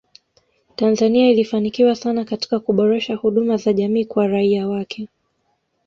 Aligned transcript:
Tanzania 0.75 1.27
ilifanikiwa 1.29 1.95
sana 1.95 2.25
katika 2.25 2.59
kuboresha 2.59 3.15
huduma 3.15 3.57
za 3.57 3.73
jamii 3.73 4.05
kwa 4.05 4.27
raia 4.27 4.67
wake 4.67 5.07